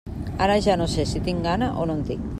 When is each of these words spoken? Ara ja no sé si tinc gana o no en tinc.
Ara 0.45 0.55
ja 0.67 0.77
no 0.81 0.87
sé 0.95 1.05
si 1.11 1.23
tinc 1.29 1.47
gana 1.49 1.71
o 1.85 1.89
no 1.91 1.99
en 2.01 2.05
tinc. 2.13 2.29